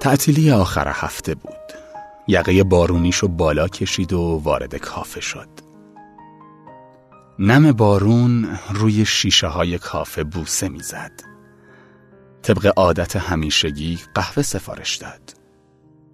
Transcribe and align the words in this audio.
تعطیلی 0.00 0.50
آخر 0.50 0.88
هفته 0.88 1.34
بود 1.34 1.50
یقه 2.26 2.64
بارونیشو 2.64 3.28
بالا 3.28 3.68
کشید 3.68 4.12
و 4.12 4.40
وارد 4.44 4.74
کافه 4.74 5.20
شد 5.20 5.48
نم 7.38 7.72
بارون 7.72 8.58
روی 8.70 9.04
شیشه 9.04 9.46
های 9.46 9.78
کافه 9.78 10.24
بوسه 10.24 10.68
می‌زد. 10.68 11.12
طبق 12.42 12.72
عادت 12.76 13.16
همیشگی 13.16 13.98
قهوه 14.14 14.42
سفارش 14.42 14.96
داد. 14.96 15.34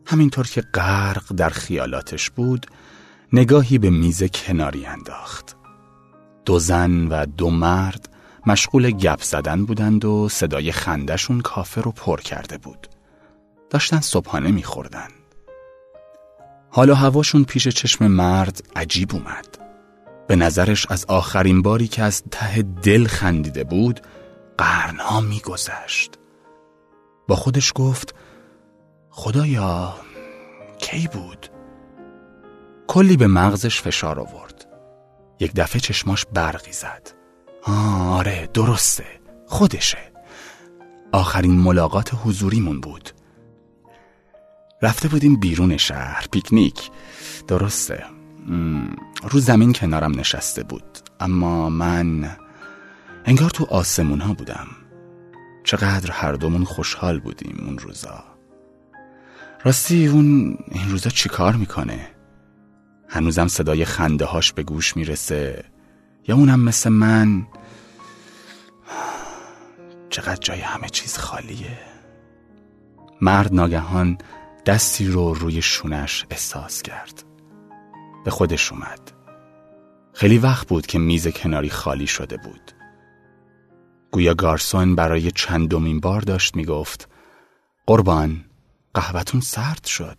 همینطور 0.07 0.47
که 0.47 0.61
غرق 0.61 1.33
در 1.37 1.51
خیالاتش 1.51 2.31
بود 2.31 2.67
نگاهی 3.33 3.79
به 3.79 3.91
میز 3.91 4.23
کناری 4.25 4.87
انداخت. 4.87 5.57
دو 6.45 6.59
زن 6.59 7.07
و 7.07 7.27
دو 7.27 7.51
مرد 7.51 8.09
مشغول 8.47 8.91
گپ 8.91 9.23
زدن 9.23 9.65
بودند 9.65 10.05
و 10.05 10.29
صدای 10.29 10.73
خندشون 10.73 11.41
کافه 11.41 11.81
رو 11.81 11.93
پر 11.93 12.21
کرده 12.21 12.59
بود. 12.59 12.96
داشتن 13.71 14.01
صبحانه 14.01 14.51
میخوردن. 14.51 15.09
حالا 16.71 16.95
هواشون 16.95 17.45
پیش 17.45 17.69
چشم 17.69 18.07
مرد 18.07 18.63
عجیب 18.77 19.15
اومد. 19.15 19.59
به 20.29 20.37
نظرش 20.37 20.87
از 20.91 21.05
آخرین 21.05 21.63
باری 21.63 21.89
که 21.89 22.03
از 22.03 22.23
ته 22.31 22.63
دل 22.63 23.07
خندیده 23.07 23.65
بود 23.65 24.01
قرنها 24.59 25.21
میگذشت. 25.21 26.19
با 27.29 27.37
خودش 27.37 27.73
گفت 27.75 28.15
خدایا 29.11 29.95
کی 30.79 31.09
بود؟ 31.09 31.47
کلی 32.87 33.17
به 33.17 33.27
مغزش 33.27 33.81
فشار 33.81 34.21
آورد. 34.21 34.67
یک 35.41 35.53
دفعه 35.55 35.81
چشماش 35.81 36.27
برقی 36.35 36.73
زد. 36.73 37.11
آره 38.13 38.49
درسته 38.55 39.07
خودشه. 39.47 40.13
آخرین 41.13 41.59
ملاقات 41.59 42.11
حضوریمون 42.25 42.81
بود. 42.81 43.11
رفته 44.83 45.09
بودیم 45.09 45.37
بیرون 45.37 45.77
شهر. 45.77 46.27
پیکنیک. 46.31 46.91
درسته. 47.49 48.05
رو 49.31 49.41
زمین 49.41 49.73
کنارم 49.73 50.21
نشسته 50.21 50.63
بود. 50.63 50.99
اما 51.21 51.71
من 51.71 52.37
انگار 53.25 53.51
تو 53.51 53.65
آسمون 53.65 54.21
ها 54.21 54.35
بودم. 54.35 54.67
چقدر 55.65 56.11
هر 56.11 56.33
دومون 56.33 56.65
خوشحال 56.65 57.21
بودیم 57.21 57.65
اون 57.67 57.79
روزا. 57.79 58.25
راستی 59.65 60.07
اون 60.07 60.59
این 60.69 60.91
روزا 60.91 61.11
چیکار 61.11 61.57
می‌کنه؟ 61.57 62.09
هنوزم 63.09 63.49
صدای 63.49 63.85
خنده 63.85 64.25
هاش 64.25 64.53
به 64.53 64.63
گوش 64.63 64.97
می‌رسه. 64.97 65.65
یا 66.29 66.37
اونم 66.37 66.61
مثل 66.61 66.91
من؟ 66.91 67.47
چقدر 70.11 70.37
جای 70.41 70.61
همه 70.61 70.89
چیز 70.89 71.19
خالیه. 71.19 71.79
مرد 73.21 73.55
ناگهان 73.55 74.19
دستی 74.67 75.07
رو 75.07 75.35
روی 75.35 75.63
شونش 75.63 76.27
احساس 76.31 76.83
کرد. 76.83 77.25
به 78.25 78.31
خودش 78.31 78.73
اومد. 78.73 79.13
خیلی 80.13 80.39
وقت 80.39 80.69
بود 80.69 80.87
که 80.87 80.99
میز 80.99 81.29
کناری 81.29 81.71
خالی 81.71 82.07
شده 82.07 82.37
بود. 82.37 82.73
گویا 84.11 84.35
گارسون 84.35 84.95
برای 84.95 85.31
چندمین 85.31 86.01
بار 86.01 86.21
داشت 86.21 86.57
می‌گفت 86.57 87.09
قربان 87.87 88.45
قهوتون 88.95 89.41
سرد 89.41 89.85
شد. 89.85 90.19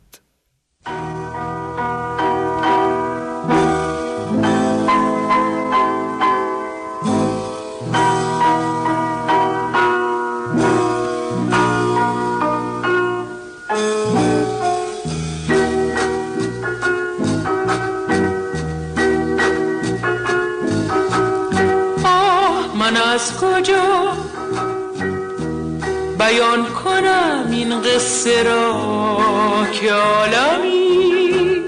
کجا 23.68 24.14
بیان 26.20 26.66
کنم 26.66 27.48
این 27.52 27.82
قصه 27.82 28.44
را 28.44 28.78
که 29.72 29.94
عالمی 29.94 31.62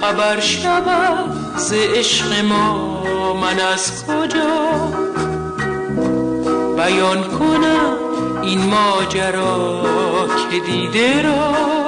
خبر 0.00 0.40
شود 0.40 1.56
ز 1.56 1.72
عشق 1.72 2.44
ما 2.44 3.02
من 3.34 3.60
از 3.60 4.04
کجا؟ 4.06 4.70
بیان 6.76 7.22
کنم 7.22 7.96
این 8.42 8.60
ماجرا 8.60 9.82
که 10.50 10.60
دیده 10.60 11.22
را. 11.22 11.79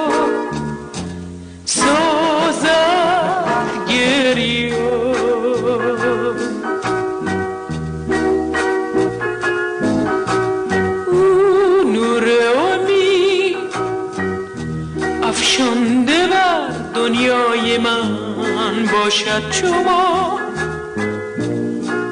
باشد 19.33 19.51
شما. 19.51 20.39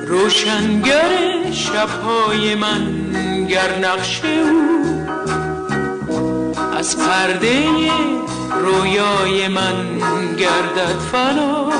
روشنگر 0.08 1.52
شبهای 1.52 2.56
من 2.56 3.04
گر 3.48 3.80
نقش 3.80 4.22
او. 4.26 5.06
از 6.78 6.98
پرده 6.98 7.66
رویای 8.62 9.48
من 9.48 9.98
گردد 10.38 11.00
فنا. 11.12 11.71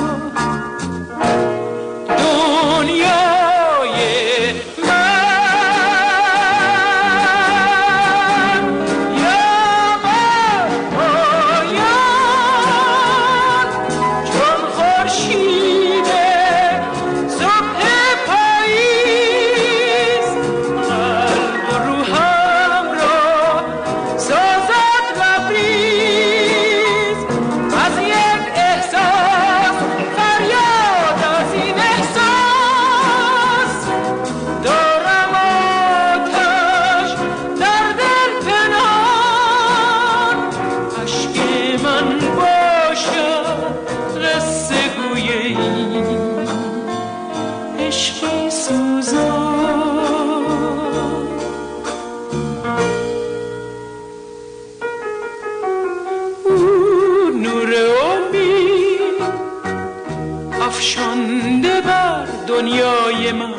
دنیای 62.62 63.32
من 63.32 63.54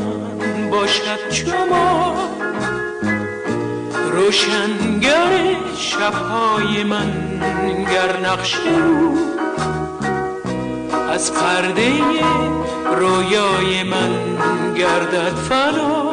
باشد 0.72 1.32
شما. 1.32 2.16
روشنگر 4.12 5.56
شبهای 5.78 6.84
من 6.84 7.12
گر 7.94 8.20
نقش 8.26 8.58
از 11.10 11.34
پرده 11.34 11.92
رویای 12.98 13.84
من 13.84 14.36
گردد 14.76 15.36
فنا. 15.50 16.13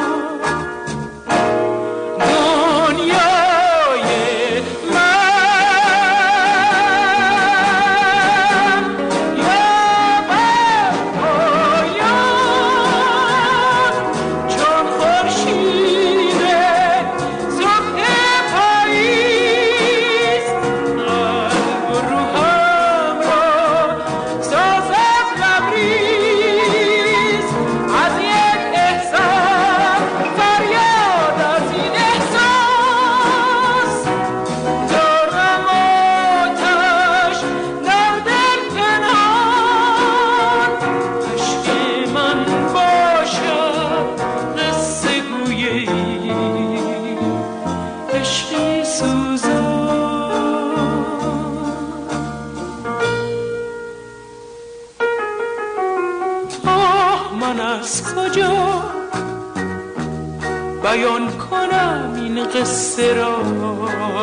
کجا؟ 58.20 58.82
بیان 60.82 61.30
کنم 61.30 62.12
این 62.14 62.44
قصه 62.44 63.14
را 63.14 63.42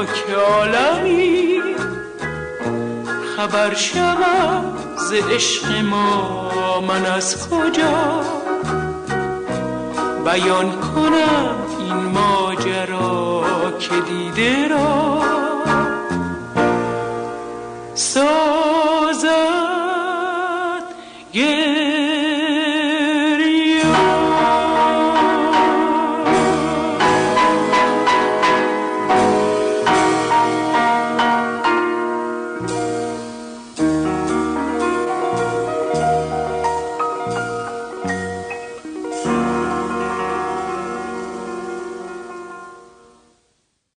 که 0.05 0.35
عالمی. 0.35 1.61
خبر 3.37 3.73
شوم 3.73 4.77
ز 5.09 5.13
عشق 5.13 5.65
ما 5.89 6.81
من 6.81 7.05
از 7.05 7.49
کجا؟ 7.49 8.21
بیان 10.25 10.71
کنم 10.71 11.55
این 11.79 11.95
ماجرا 11.95 13.43
که 13.79 13.95
دیده 14.09 14.67
را. 14.67 15.21
سازد 17.93 19.67